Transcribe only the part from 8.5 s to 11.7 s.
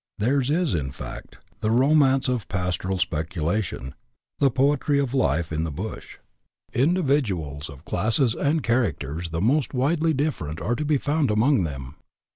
characters the most widely different are to be found among